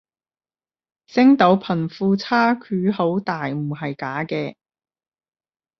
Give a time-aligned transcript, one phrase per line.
[1.05, 4.55] 星島貧富差距好大唔係假嘅